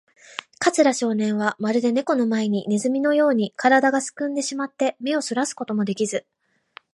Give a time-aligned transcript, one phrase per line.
[0.57, 6.25] 桂少年は、まるでネコの前のネズミのように、からだがすくんでしまって、目をそらすこともできず、